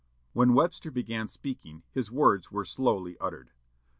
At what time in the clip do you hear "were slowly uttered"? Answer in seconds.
2.51-3.51